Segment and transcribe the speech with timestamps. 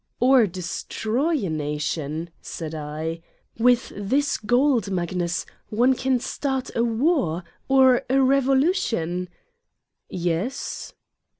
[0.21, 2.31] "(l Or destroy a nation,'?
[2.41, 3.21] said I.
[3.59, 9.29] ''With this gold, Magnus, one can start a war or a revolution
[10.09, 10.93] "Yes!